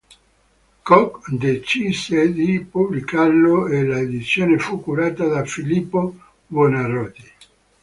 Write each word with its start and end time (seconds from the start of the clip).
Coke 0.83 1.27
decise 1.37 2.33
di 2.33 2.59
pubblicarlo 2.61 3.67
e 3.67 3.83
l'edizione 3.83 4.57
fu 4.57 4.81
curata 4.81 5.27
da 5.27 5.45
Filippo 5.45 6.15
Buonarroti. 6.47 7.31